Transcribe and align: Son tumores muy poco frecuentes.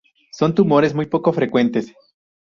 Son 0.31 0.55
tumores 0.55 0.95
muy 0.95 1.05
poco 1.05 1.31
frecuentes. 1.31 1.93